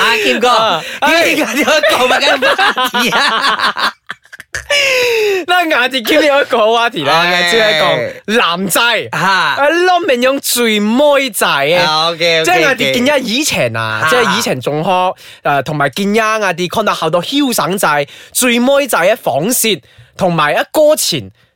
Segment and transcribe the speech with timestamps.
[0.00, 1.08] 阿劍哥，呢個
[1.54, 2.95] 呢個講乜嘅？
[5.46, 8.80] 嗱，我哋倾有一個話題啦，即係講男仔，
[9.12, 11.46] 阿聶明用最妹仔，
[12.16, 19.82] 即係我哋见一以前啊，即係以前中学诶，同埋一阿啲，看到好到嚣省仔最妹仔嘅仿線，
[20.16, 21.30] 同埋一歌前。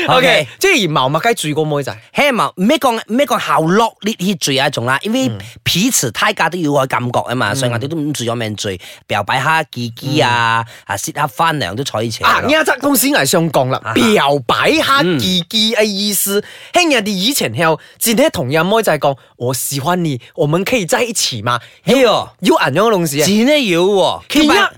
[0.08, 5.28] o K，即系毛麦鸡罪过妹就系毛咩讲咩讲效落呢啲罪一种啦，因为
[5.64, 15.44] 彼此太架都要去感觉啊嘛，所以我哋都唔做咗咩罪，表白下自己啊，啊，适合翻娘都坐以前，啊，呢一则公司系上讲啦，表白下自己
[15.76, 16.42] 嘅意思，
[16.72, 20.11] 听人哋以前后，前天同样妹就讲，我喜欢你。
[20.34, 21.58] 我们可以在一起吗？
[21.84, 23.82] 有有俺样嘅东西，真的有。
[23.92, 24.70] 哦 Q 版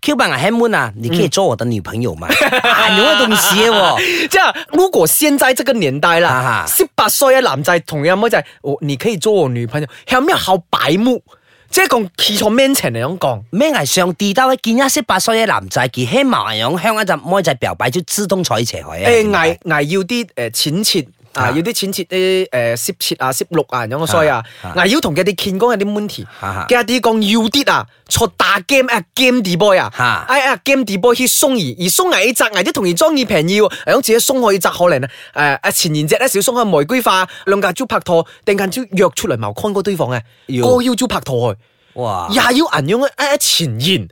[0.00, 2.26] Q 版啊 human 啊，你可以做我的女朋友吗？
[2.30, 3.96] 咁样嘅东西哦，
[4.30, 11.22] 这 样如果现在这个年代啦，十八岁的男仔同样冇在，我你可以做我女朋友，有没有好白目？
[11.70, 19.04] 即系讲企在面前嚟讲，咩系上帝都会见一十八岁嘅男仔，佢系冇样向一只妹仔表白就自动在一起嘅。
[19.04, 21.06] 诶，嗌嗌要啲诶浅切。
[21.34, 21.50] 啊！
[21.50, 24.44] 要啲浅切啲诶，涉切啊，涉绿啊，银样衰啊！
[24.74, 35.08] 嗱，要同佢哋见工有啲 money，佢啲讲要啲啊，坐大 game 啊，gamboy e 啊，哎呀，gamboy e 切松而而松，挨要扎挨啲，同然装要平要，系咁似啲松可以扎可能啊！
[35.34, 40.20] 诶诶，前言只咧少松开玫瑰花，两架珠拍拖，定眼珠约出嚟谋 con 嗰堆房啊，
[40.62, 41.60] 我要做拍拖去，
[41.94, 42.28] 哇！
[42.30, 44.06] 又系要银样诶诶，前言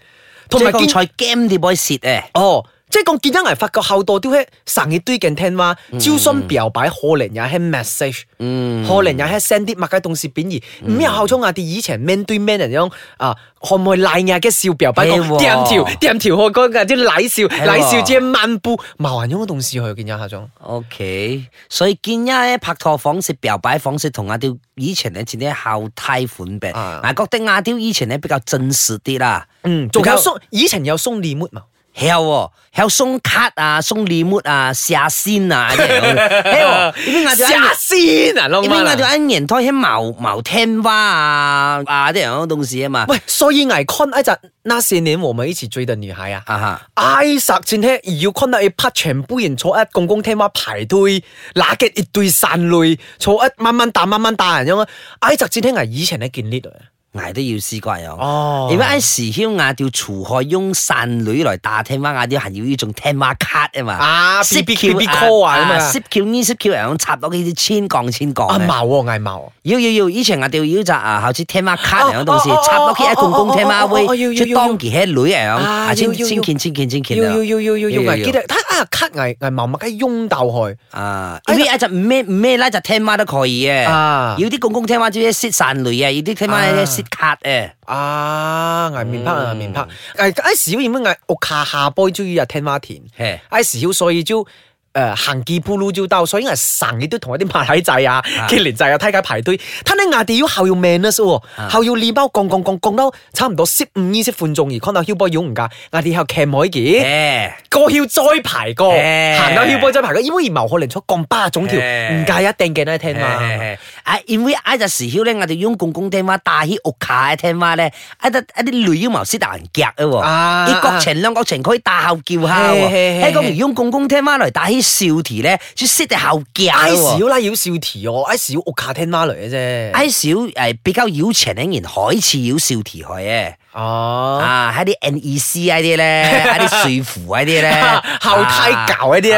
[0.49, 2.65] 同埋见彩 gamboy e 切诶，哦。
[2.91, 10.63] 即系讲见一嚟发觉好多啲喺神气对镜听话，招新表白可能也喺 message，嗯，可能也喺 send 啲物嘅东西变异。
[10.85, 15.07] 唔系校冲阿雕以前面对面咁啊，可唔可以濑牙嘅笑表白？
[15.07, 20.43] 咁掂条掂条，我讲嘅啲濑笑濑笑即系漫步矛盾咁嘅东西，去见一下咗。
[20.59, 29.47] OK，所以见一拍拖方式表白方式同阿雕以前咧似啲后贷款病，我觉得阿雕以前咧比较真实啲啦。
[29.63, 31.63] 嗯，仲有送以前有送礼物嘛？
[31.95, 32.51] 系喎，
[32.83, 43.05] 系送卡啊，送礼物啊，下线啊，系喎，下线啊，因为嗱条阿年胎喺毛毛天花啊，啊啲咁嘅东西啊嘛。
[43.09, 44.31] 喂，所以我 c o 一只
[44.63, 47.91] 那些年我们一起追的女孩啊，哈，埃什前听
[48.21, 51.23] 要 c 到一拍全部人坐一公公天花排队，
[51.55, 54.87] 拉嘅一堆散类，坐一慢打慢慢打弹样啊，
[55.21, 56.71] 埃什前天系以前嘅经历啊。
[57.13, 68.79] 挨都要过瓜哦，而家喺时兴牙要除开拥散女来打天花牙，要还要呢种天花卡啊嘛，啊，B B Q 啊，嘛，C b Q 呢 C B Q 啊，咁插到去啲千杠千杠，啊啊，
[69.09, 86.61] 挨冇，要要要，以前牙要要就啊，好似天花卡样咁东西插到去，啊，公公天花威，要当佢系女啊，啊，千千千千件千件，要要要要要，记得，啊，卡牙牙默默咁拥到去，啊，而家一只咩咩拉只天花都可以嘅，啊，有啲公公天花即系蚀散女啊，有啲天花
[87.09, 87.73] 卡诶。
[87.87, 88.91] 啊！
[88.95, 89.85] 挨面拍啊，面拍！
[90.17, 92.09] 誒一時要唔要捱我卡下波？
[92.11, 93.01] 終於又天花田
[93.49, 94.47] ，i 時所以就。
[94.93, 117.93] 呃，行几步路就到，所以阿上亦都同一啲麻仔仔啊、麒林仔啊睇佢排队，睇你牙地要好要 minutes 喎，后要面包降降降降到差唔多十五二十分钟而看到嚣波用唔噶，牙地后骑唔开嘅，个要再排过，行到嚣波再排过，因为毛可能出咁巴种条，唔介一定记得听啊，因为挨只时候咧，我哋用公共电话，大起屋卡嘅听话咧，
[118.25, 120.27] 一啲一啲雷妖毛识人脚嘅喎，
[120.69, 124.80] 佢国情两国情可以大口叫下，一个用公共电话嚟打起。
[124.81, 126.71] 笑题咧，就识得后脚。
[126.73, 129.91] I 少啦，要笑题哦，i 少屋卡天妈嚟嘅啫。
[129.93, 133.55] I 少诶，比较妖前一年海似要笑题去嘅。
[133.73, 137.71] 哦，啊，还啲 N E C 嗰啲咧， 还啲水虎嗰啲咧，
[138.21, 139.29] 后太狗一啲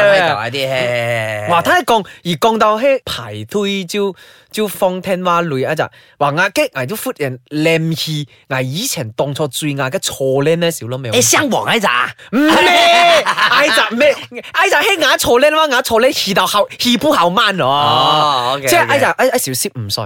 [0.49, 1.61] 咧，哇！
[1.61, 4.15] 睇下讲，而讲到去排队就
[4.51, 5.83] 就放天话雷一就
[6.17, 11.11] 话阿吉阿做忽然靓气，阿以前当初最阿嘅错靓咧少咗咩？
[11.11, 11.87] 诶，双王一就
[12.31, 12.49] 唔咩？
[12.53, 14.09] 一就咩？
[14.51, 18.59] 啊就系牙错靓话，牙错靓气到好气不好慢哦！
[18.63, 20.03] 即系一就一啊少少唔衰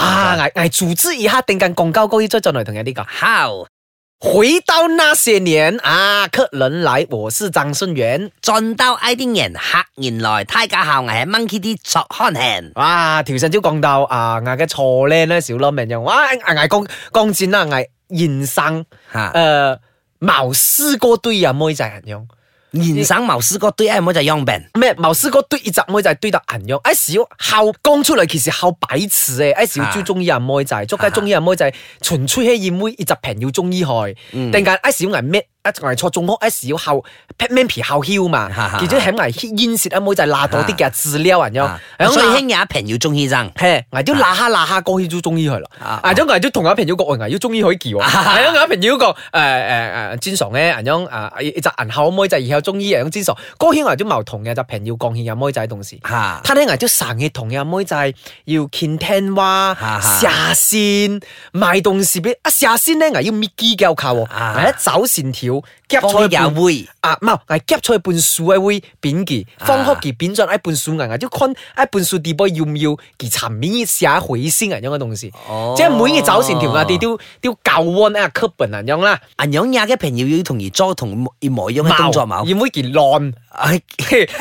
[0.00, 0.36] 啊！
[0.56, 3.06] 啊组织一下，定间公交高啲再进来同人哋讲。
[4.22, 17.74] 回到那些年啊，客人来，我是张顺源，专到爱丁人客人来，大家好，我系 Monkey 啲坐汉行，哇，条新就讲到啊，我嘅初恋啦，小粒名人，哇，我我工工钱啦，我
[18.08, 18.84] 人生，
[19.32, 19.78] 诶，
[20.18, 22.28] 貌似过对人妹仔咁样。
[22.72, 26.78] 年生冇试哥对爱妹仔样病，咩冇试哥对一只妹仔对到银样。
[26.88, 35.44] 一小好，讲出嚟其实好白痴嘅，一小最中意阿妹仔，捉街中意阿妹仔，纯粹系以妹一只平要中意害，定解间一小系咩？
[35.62, 37.04] 一我错坐中屋，S 要后
[37.38, 38.48] petman 皮后嚣嘛，
[38.80, 41.78] 其就喺埋烟舌阿妹就拉到啲嘅治疗人样，
[42.10, 45.68] 所以轻阿平要中医生，系，我都拉下拉下过去做中医去啦。
[45.78, 51.44] 啊，我都同阿平要讲，我要中医可以叫，系啊，阿平要个诶诶诶，肩上咧人样啊，就
[51.84, 55.98] 银口妹就然后中医人样肩上，过去我都矛盾嘅，就平要降血阿妹仔同时。
[56.08, 58.14] 吓，摊起我都神嘅同嘅阿妹仔
[58.46, 61.20] 要倾听话，下线
[61.52, 65.49] 卖东西俾啊下线咧，我要搣机胶靠，我一走线条。
[65.88, 75.32] 條夾菜又會啊，唔係係夾菜半數係會扁嘅，方學嘅扁咗一半數銀啊，即看一半數地波要唔要嘅層面寫回先咁樣嘅東西，
[75.76, 83.34] 即係每個走線條啊，啲都都教温啊課本咁樣啦，咁樣也嘅朋友要同而做同一模一樣嘅動作冇，要每件亂，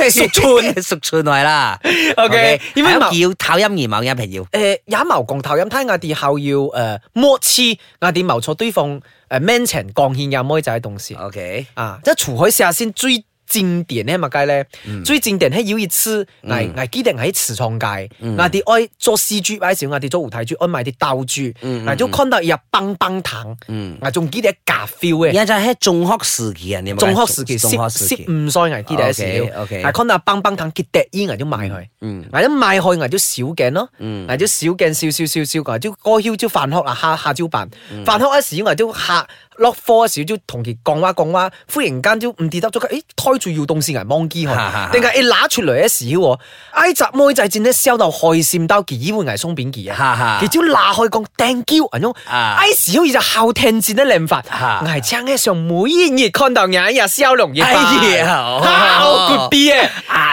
[0.10, 1.80] 熟串熟串係啦
[2.18, 3.14] ，OK，因為要唞
[3.58, 9.02] 音而某嘅朋友，誒也冇講唞音，睇我哋後要誒摸黐，我哋冇錯對方。
[9.30, 13.24] 诶 m e n t i o n 鋼線入去就係 OK，啊，即系除開下先追。
[13.50, 14.66] 经典咧嘛街咧，
[15.04, 17.88] 最经典系有一次，危危机定喺慈创街，
[18.20, 37.68] 我哋爱做四 G，或者我哋做舞台剧，爱买啲道具，嗱就看到有棒棒糖，嗯，嗱仲记得架 feel 嘅，而家就喺中学时期啊，中学时期，中学时期失误所以危机嘅看到棒棒糖跌跌烟就卖去，嗯，嗱就卖去，挨就少镜咯，嗱就少镜，少少少少嘅，就过腰就饭学啊，下下周办，
[38.06, 39.28] 饭学一时我就吓。
[39.60, 46.40] 落課候就同佢講話講話，忽然間就唔記得咗，誒胎住要東西嘅忘記，定係佢拿出嚟嘅時候，
[46.72, 52.16] 埃及妹仔先咧笑到開線刀幾挨松扁佢啊，佢朝拿開講釘焦啊咁，
[52.62, 54.44] 埃及小就後聽战得靓法，
[54.86, 59.86] 挨枪咧上每一日看到人一日笑容越爆，好 good 嘅，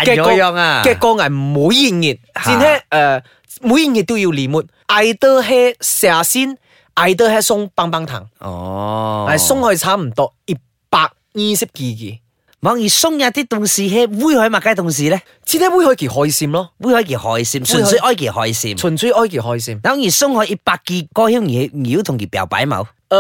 [0.05, 3.21] 嘅個啊，嘅个挨每一日先咧诶，
[3.61, 6.57] 每一日都要嚟抹，挨到係射線。
[6.97, 10.57] 嗌得啲送棒棒糖，系松佢差唔多一
[10.89, 12.19] 百二十件嘅，
[12.63, 19.79] 反而松一啲同事喺威海买嘅同事咧，只得威海几开心咯，威海几开心，纯粹爱几开心，纯粹爱几开心。
[19.81, 21.45] 等于送去一百件，该要而
[21.75, 22.83] 而要同佢表白冇？
[23.11, 23.19] 诶，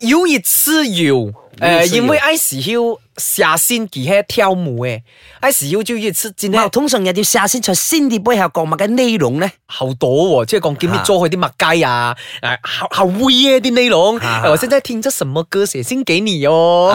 [0.00, 2.98] 有一次有，诶，因为爱时要。
[3.16, 5.00] 下信几喺跳舞嘅，
[5.40, 6.30] 哎使用就一次。
[6.32, 9.48] 咁通常有啲写信在先啲背后讲物嘅内容呢？
[9.66, 11.00] 好多喎，即系讲叫咩？
[11.04, 14.16] 做下啲物街啊，诶，好好威嘅啲内容。
[14.50, 15.64] 我现在听这什么歌？
[15.64, 16.92] 写信给你哦，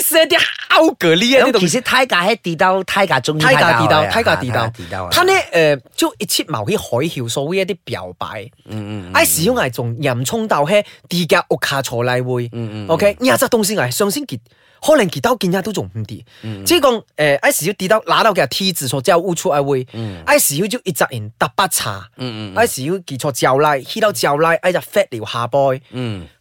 [0.00, 0.38] 似一啲
[0.68, 1.46] 好格力啊！
[1.58, 4.70] 其实太假喺地道，太假中意，太假地道，太假地道。
[5.10, 5.32] 他呢？
[5.52, 8.48] 诶，就一切矛起海啸，所谓一啲表白。
[8.66, 12.46] 嗯嗯，哎使用系从人冲到去地窖屋卡坐例会。
[12.52, 14.40] 嗯嗯，OK，呢只东西系上星期。
[14.80, 16.22] 可能跌到见也都仲唔掂，
[16.64, 19.86] 即系讲，诶，i 时要跌到拿到嘅 T 字坐之后乌出 I 威
[20.24, 25.82] ，i 时要就一扎人搭八叉，一时要跌错之后嚟，起到之后就 fat 了下杯，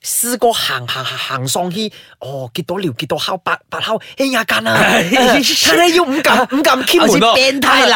[0.01, 5.11] 四歌行行行行上去，哦，跌到尿跌到敲八八敲，一呀间啊，你
[5.95, 7.95] 要五间 五间开 e 我似变态流，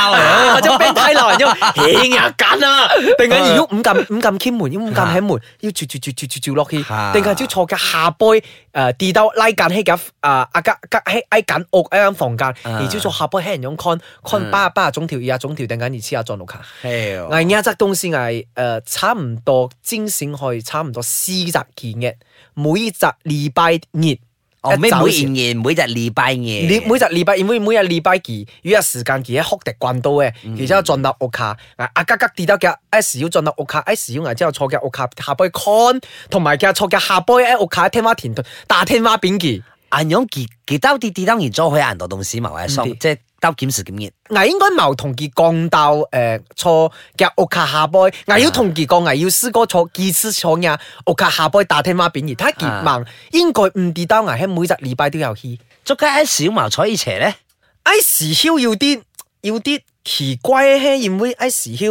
[0.55, 6.81] 我真系变态佬，一日间啊，定系要五间五间开门，要五间喺门，要逐逐逐逐逐落去，
[7.13, 9.98] 定系要坐嘅下杯，诶，跌到拉间起嘅。
[10.32, 10.48] 啊！
[10.54, 16.62] 阿吉吉喺喺緊屋喺房間，而朝早下波有人用 con con 八啊八条種條廿種條定緊，而黐下裝到卡。
[16.84, 18.16] 我啱執东西，系
[18.56, 22.14] 诶，差唔多精选去差唔多四集件嘅，
[22.54, 22.96] 每集
[23.26, 24.16] 禮拜熱
[24.62, 24.92] 哦咩？
[24.94, 28.16] 每年熱，每日禮拜熱，每集禮拜，因每日禮拜
[28.62, 31.58] 如有時間佢喺哭迪關到嘅，而之後裝到屋卡。
[31.76, 44.12] 阿吉吉跌到腳，一時要进到屋卡，一時要挨之後坐嘅屋卡下波 con，同埋佢坐嘅下波喺屋卡天花田塗，大天花邊阿用其其兜啲啲兜完咗，佢阿度同事冇係心，即係兜檢視檢熱。
[44.39, 50.63] 我應該冇同佢讲到誒坐嘅屋卡下波，我要同佢讲，我要試哥坐幾次坐日
[51.07, 54.21] 屋卡下邊打听話便而他結忙應該唔地道。
[54.21, 55.60] 我喺每隻禮拜都有去。
[55.83, 57.36] 做加喺小毛坐以前咧，
[57.83, 59.01] 阿時休要啲
[59.41, 61.88] 要啲奇怪，因为阿时肖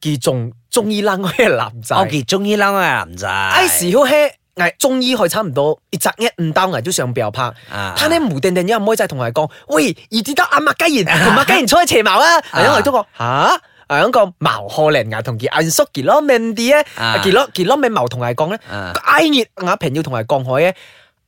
[0.00, 3.28] 佢中中意撈我啲男仔，我佢中意撈嗰啲男仔。
[3.28, 4.36] 阿時休嘿。
[4.54, 18.58] 嗌中医去差唔多一扎一唔兜牙都上边又拍，他呢无定定有人开就同佢讲，喂而知道阿麦鸡然同麦嘉贤出邪矛啊，系一个中国吓，系一个矛贺靓牙同佢阿叔杰洛明啲嘅，杰洛杰洛明毛同佢讲咧，
[19.04, 20.74] 挨热阿平要同佢讲开嘅。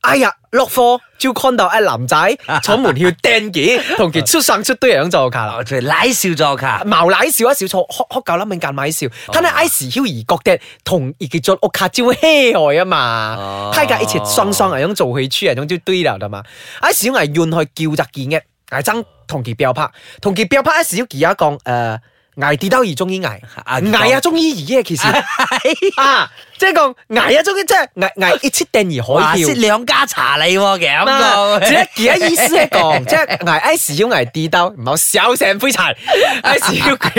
[0.05, 9.07] 哎呀，落课就看到一男仔坐门翘掟嘅，同佢出生出堆样咁做卡啦，佢奶笑做卡，冇奶笑一笑错，哭哭够啦，敏感买笑。
[9.33, 16.43] 他呢喺时晓而觉得同而佢做屋卡招欺害啊嘛，睇家一切双双人样做去出嚟，样就堆流嘛。
[16.93, 18.41] 时晓系怨去叫就见嘅，
[18.77, 19.89] 系争同佢表拍，
[20.21, 21.99] 同佢表时晓而家讲诶。
[22.41, 25.07] 挨跌兜而中意 挨，挨啊中意二嘅其实
[25.99, 26.81] 啊， 即系个
[27.19, 35.83] 挨啊中意即系挨挨一次定而海啸，两家查你咁即系其他意思系讲，即系挨一时要挨跌兜，唔好烧成灰柴；
[36.55, 37.09] 一时要叫，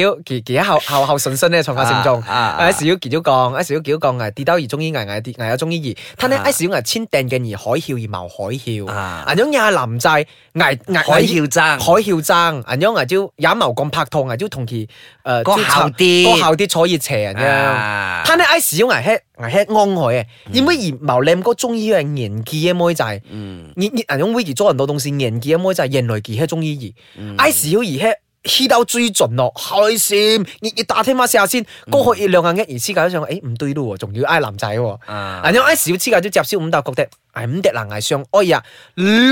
[0.00, 2.20] 要其其他后后后顺身咧，创下正宗。
[2.22, 6.18] 啊，一时要几多讲，一要叫多讲挨跌兜而中意挨挨跌挨啊中意二。
[6.18, 8.84] 他呢一时要挨千定嘅而海啸而冒海啸，
[9.26, 10.24] 嗱种亚林制挨
[10.58, 12.62] 挨海啸争海啸争。
[12.90, 14.88] 咁阿朝也冇咁拍拖，阿朝同佢
[15.22, 18.22] 诶，個後啲個後啲坐熱車啊。
[18.26, 23.22] 他呢使用阿吃阿吃安慰嘅，因为冇你咁個中医系年紀嘅妹仔，
[23.76, 26.94] 你你阿種維持做唔到东西，年纪嘅妹仔人类佢係中醫
[27.38, 28.18] 而使用而吃。
[28.44, 30.44] 气到最准咯，开心！
[30.60, 35.44] 你你打听下试下先，过去二两眼一而黐架上，诶唔对路，仲要挨男仔喎。
[35.44, 38.62] 人样挨小黐架就夹烧五大角的，挨五叠难挨上，哎呀，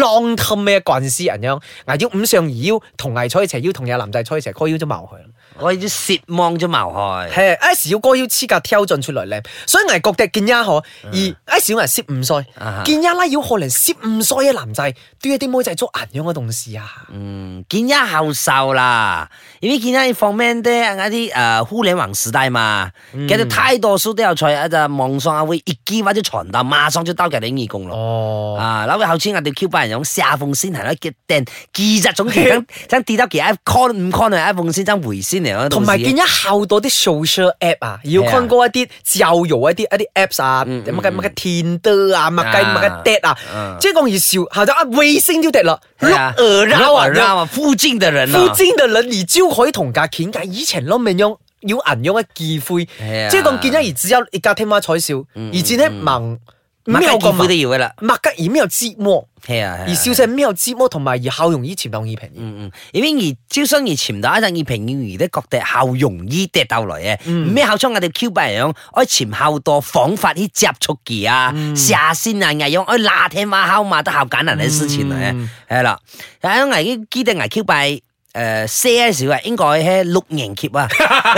[0.00, 1.60] 浪吞咩怪事人样？
[1.86, 5.16] 挨要五上而腰，同挨坐一齐，腰，同有男仔坐喺斜靠腰就冇可
[5.58, 7.28] 我要失望，咗谋害。
[7.34, 12.46] 系，S 小哥要黐架挑战出来咧，所以危国嘅见一可，而 S 小人涉五岁，
[12.84, 19.28] 见一拉要可能涉五岁嘅男仔，对一啲妹仔捉银样嘅同事啊，嗯，见一后瘦啦，
[19.60, 27.96] 因为见一放 man 啲，啲诶互联网时代嘛，其实太多数都有在一只网上啊会一句或者传到，马上就到佢哋耳共咯。
[28.00, 32.50] 哦，啊，嗱位后似我条 Q 八用下凤先系啦，决定技术总结，
[32.88, 34.52] 想睇多其他 call 唔 call 啊？
[34.52, 35.39] 凤先将回先。
[35.68, 43.38] 同埋見咗好多啲 social app 啊，有看過一啲教育一啲一啲 apps 啊，乜嘅乜嘅天啊，乜鸡乜嘅 d a 爹啊，
[43.80, 45.80] 即係講而少，後就啊微信就得了。
[46.00, 46.64] 六二
[47.08, 55.16] 六啊，附近的人，附近的人你就可以同家傾偈，以前都未用，有銀用嘅机会，即係講見咗而只有而家聽晚彩笑，
[55.52, 56.38] 而至咧忙。
[56.84, 62.30] 冇角膜都要噶啦，麦吉而咩有寂寞，系啊，而笑息咩有寂寞，同埋而好容易潜动而平。
[62.34, 75.32] 嗯嗯，而为而招生而潜到一阵而平而啲角笛好容易跌到来嘅，咩好窗我哋 Q 币样，我前后多仿法啲接触技啊，射线啊，危样我拉天挖敲嘛，都好简单啲事情嚟嘅，
[75.68, 78.02] 系啦，系危啲机顶危 Q 币。
[78.34, 79.26] 诶，C.S.
[79.28, 80.86] 啊，应该系六人劫啊，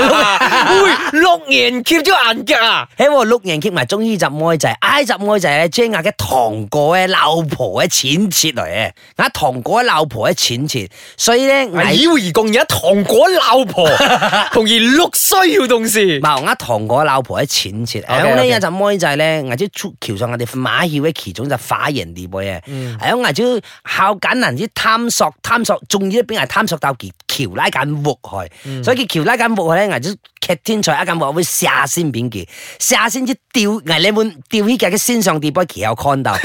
[1.12, 13.88] 六人劫只个硬脚啊，喺我六人劫埋中医集妹就系 I 集妹就系张牙嘅糖果嘅老婆嘅浅切嚟嘅，啊糖果嘅老婆嘅浅切，所以咧，系以二共有糖果老婆，
[14.52, 19.66] 同而六需要同时，冇啊糖果老婆嘅浅切，我呢一集妹就系咧，我只
[19.98, 22.66] 桥上我哋马晓嘅其中就发型啲妹嘅，
[23.06, 26.78] 系我嗌只好简单之探索探索，仲要啲边系探索。
[26.82, 32.44] 刀剑桥拉紧木去，所以佢桥拉紧木去咧，挨住剧天才一紧木会下先变佢，
[32.80, 36.36] 下先至吊挨你们吊起脚嘅先上地波佢有看到，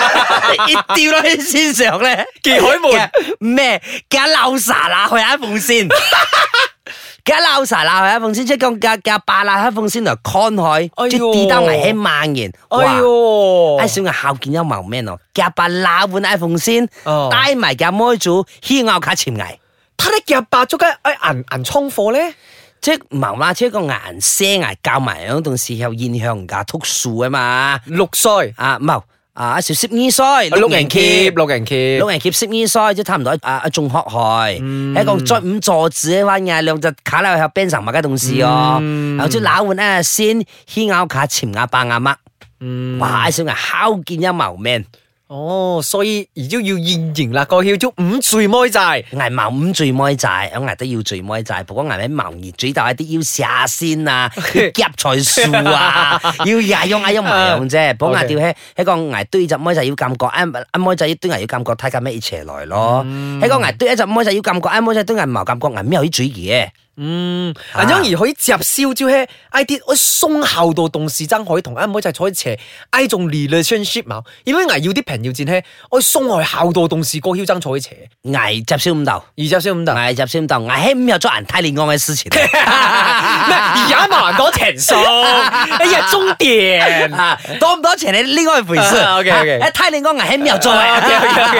[0.67, 3.12] 一吊到喺线上咧，技海门
[3.53, 3.79] 咩，
[4.10, 5.88] 搞捞沙啦，去一付先。
[7.31, 12.51] 而家捞晒捞佢阿凤仙出工架架白蜡阿凤仙嚟看海，即系跌刀危险蔓延。
[12.67, 16.85] 哎哟，哎小人好见有毛咩咯，架白拿碗阿凤仙，
[17.31, 19.43] 戴埋架帽组，掀我卡前额，
[19.97, 20.85] 睇啲架白做嘅
[21.33, 22.33] 银银窗货咧，
[22.81, 29.01] 即系毛花车个颜色系教埋嗰同时候影响人家秃数啊嘛，六腮啊冇。
[29.39, 34.51] อ่าสิบสิบงี้ซอยลงแองคีบลงแองคีบลงแองคีบสิบงี้ซอยจะทำได้อ่าจงหอกคอย
[34.93, 38.59] แล้วกงจอดจอดจีว่าไงลงจะขาแล้วเขาเป็นสั่งมาแก่ตรงซีอ๋อ
[39.17, 40.38] แล้วจะลาวันอ่ะซิน
[40.73, 42.17] ฮิ้งเอาขาฉิมอาปังอามัก
[43.01, 44.81] ว้าไอ้สิ่งนอ่ะฮากินยาเหมาแมน
[45.33, 48.79] 哦，所以而家要现形啦，个叫做五醉妹仔，
[49.17, 63.01] 挨贸五醉妹仔，我嗌都要醉妹仔，不过挨起贸易嘴大一啲要下心啊， 要夹菜树啊， 要日用嗌用埋咁啫，不过叫喺喺个挨堆只妹仔要感觉，一一妹仔要堆挨要感觉睇下咩嘢邪来咯，
[63.41, 66.67] 喺个挨堆一只妹仔要感觉，一妹仔堆挨冇感觉，挨苗有注嘴嘢。
[67.03, 69.13] 嗯，阿张而可以接受招气
[69.50, 72.60] ，I 啲我松后度同事真可以同阿妹就坐喺斜
[72.91, 74.03] ，I 仲 relationship，
[74.43, 84.96] 因为我要啲朋友战气，我松落去后度同事哥嚣争坐喺斜，挨接受五斗，二接受五斗，挨接受五斗，挨起五日捉人睇你讲嘅事情，咩 而家冇人讲情数，
[85.79, 90.74] 哎呀充点，吓， 多唔多钱你另外一回事，OK OK，睇你讲挨起五日捉，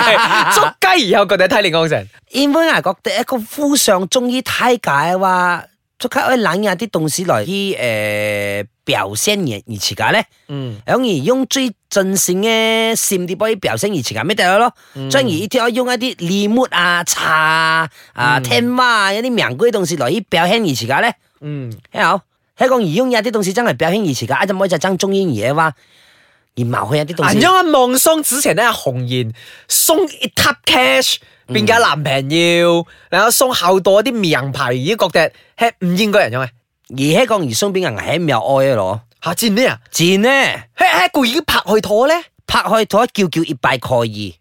[0.54, 2.08] 捉鸡以后觉得睇你讲成。
[2.32, 5.64] 因为我觉得一个夫上中医太假嘅话，
[6.00, 10.24] 即刻可以冷下啲东西来去诶表现而而思噶咧。
[10.48, 14.74] 嗯，反而用最真性嘅心啲可以表现而思噶咩得咯？
[14.94, 21.14] 嗯，而一啲可以用一啲礼物啊、茶啊、啊天花啊一啲名贵东西来去表现而思噶咧。
[21.42, 22.22] 嗯，听好，
[22.58, 25.74] 香港而用一啲东西真系表现而思噶，一只唔就争中医而嘅话。
[26.58, 29.32] 而貌去一啲东西，人将我望松子前一红颜，
[29.70, 30.32] 送一粒
[30.66, 31.16] cash
[31.48, 39.80] 变架男朋友，然后送好多啲名牌，而觉得系唔应该，人用而喺讲而双边人危险又爱嘅咯，吓贱咩啊？
[39.92, 44.41] 贱咧，系系故意拍开拖咧，拍开拖叫叫一拜壳二。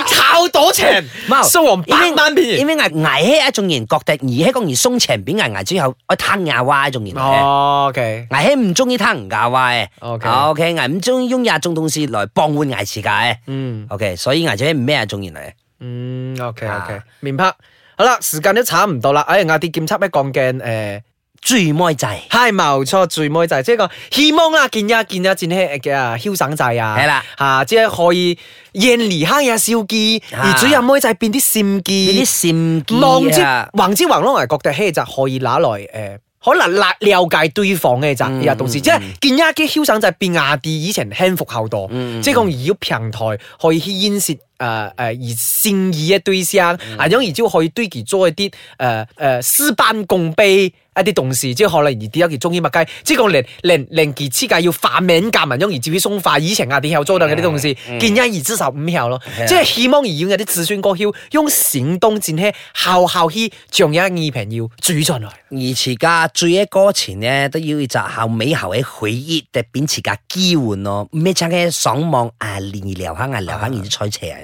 [0.07, 1.03] 炒多钱。
[1.27, 7.17] 猫，苏王八万片，因为癌癌起一种人觉得而喺讲完松肠变癌，癌之后我吞牙歪一种炎。
[7.17, 10.07] 哦，OK，癌起唔中意吞牙歪嘅。
[10.07, 13.37] OK，OK，癌唔中意用呀种东西来帮缓癌企业嘅。
[13.47, 15.07] 嗯，OK，所以癌最咩啊？
[15.07, 15.39] 仲人嚟？
[15.81, 17.51] 嗯，OK，OK，明白。
[17.97, 19.23] 好啦，时间都差唔多啦。
[19.23, 20.07] 哎，阿啲检测咩？
[20.11, 21.03] 光镜诶。
[21.44, 28.38] 最妹仔，系冇错，最妹仔，即系讲希望啦，见一见一见啲嘅嚣省仔啊，系啦，吓，即系可以
[28.72, 33.42] 因离悭下少机，而主人妹仔变啲善机，变啲善机，望之
[33.78, 41.87] 横之横落嚟，觉得嘿就可以拿来诶，可能解了解对方嘅咋，而同时即系见一见嚣省仔变亚啲，以前轻服厚惰，
[42.22, 43.18] 即系讲如果平台
[43.61, 44.33] 可以牵涉。
[44.59, 52.79] 呃呃，而善意嘅對象，咁樣而就可以对佢做一啲呃呃，事半功倍一啲东西，即可能而啲解佢中意物雞？
[53.03, 59.21] 即講连连连佢次家要反明，革文，咁樣而至於鬆化以前啊點樣做到嗰啲東西，見一而至少五秒咯。
[59.49, 65.29] 即希望而要有啲自尊個橋，用行動箭靴好好去将一異平要追進來。
[65.51, 71.09] 而持家追一個前呢，都要集合美後嘅血液，就變持家機會咯。
[71.11, 71.35] 咩嘢？
[71.45, 74.43] 參爽望網啊，连而留翻啊，留翻而猜测啊。